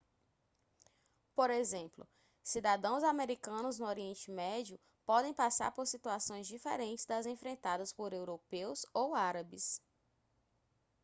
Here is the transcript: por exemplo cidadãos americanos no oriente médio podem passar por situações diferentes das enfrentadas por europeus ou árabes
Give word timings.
por 1.35 1.51
exemplo 1.51 2.07
cidadãos 2.41 3.03
americanos 3.03 3.77
no 3.77 3.85
oriente 3.85 4.31
médio 4.31 4.79
podem 5.05 5.31
passar 5.31 5.69
por 5.73 5.85
situações 5.85 6.47
diferentes 6.47 7.05
das 7.05 7.27
enfrentadas 7.27 7.93
por 7.93 8.11
europeus 8.11 8.83
ou 8.95 9.13
árabes 9.13 9.79